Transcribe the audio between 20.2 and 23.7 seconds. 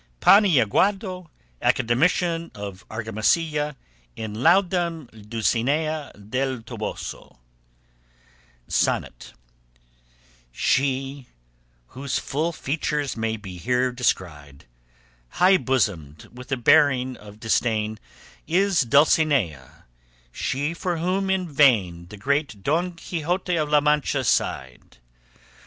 she for whom in vain The great Don Quixote of